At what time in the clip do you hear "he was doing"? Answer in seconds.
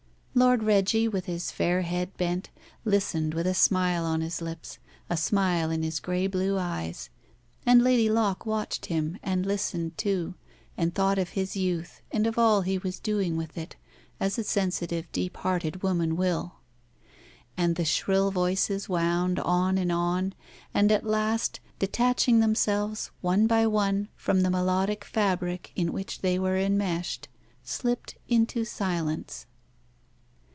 12.61-13.35